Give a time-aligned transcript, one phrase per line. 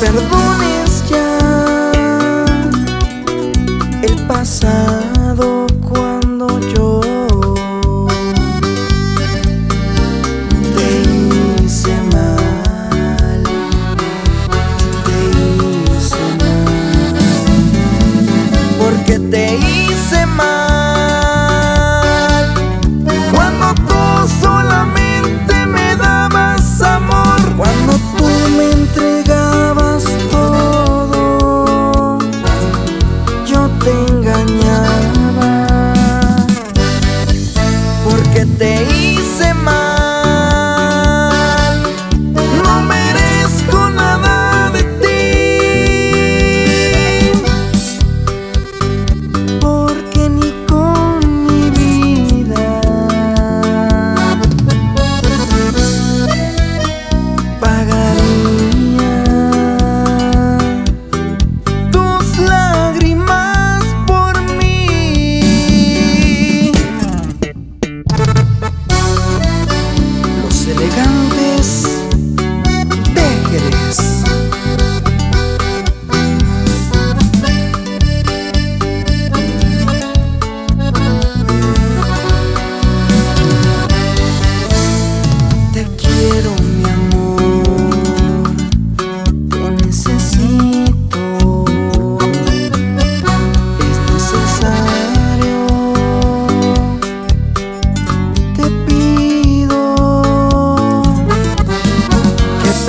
[0.00, 0.35] Perdones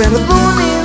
[0.00, 0.77] el pasado